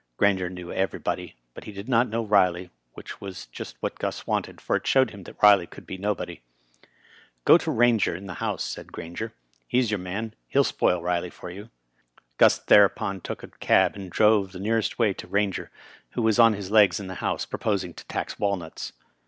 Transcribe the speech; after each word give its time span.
Grainger 0.17 0.49
knew 0.49 0.73
everybody, 0.73 1.35
but 1.53 1.65
he 1.65 1.71
did 1.71 1.87
not 1.87 2.09
know 2.09 2.23
Ri 2.23 2.49
ley, 2.49 2.69
which 2.95 3.21
was 3.21 3.45
just 3.45 3.75
what 3.81 3.99
Gus 3.99 4.25
wanted, 4.25 4.59
for 4.59 4.75
it 4.75 4.87
showed 4.87 5.11
him 5.11 5.21
that 5.25 5.37
Riley 5.43 5.67
could 5.67 5.85
be 5.85 5.95
nobody. 5.99 6.41
"Go 7.45 7.59
to 7.59 7.69
Eainger 7.69 8.17
in 8.17 8.25
the 8.25 8.33
House," 8.41 8.63
said 8.63 8.91
Grainger. 8.91 9.31
"He's 9.67 9.91
your 9.91 9.99
man. 9.99 10.33
He'll 10.47 10.63
spoil 10.63 11.03
Riley 11.03 11.29
for 11.29 11.51
you." 11.51 11.69
Gus 12.39 12.57
thereupon 12.57 13.21
took 13.21 13.43
a 13.43 13.49
cab 13.49 13.95
and 13.95 14.09
drove 14.09 14.53
the 14.53 14.59
nearest 14.59 14.97
way 14.97 15.13
to 15.13 15.27
Rainger, 15.27 15.69
who 16.13 16.23
was 16.23 16.39
on 16.39 16.53
his 16.53 16.71
legs 16.71 16.99
in 16.99 17.05
the 17.05 17.17
Housq, 17.17 17.47
proposing 17.51 17.93
to 17.93 18.03
tax 18.07 18.39
walnuts. 18.39 18.93